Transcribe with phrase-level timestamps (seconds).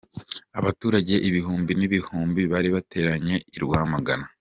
[0.59, 4.25] Abaturage ibihumbi n'ibihumbi bari bateraniye i Rwamagana.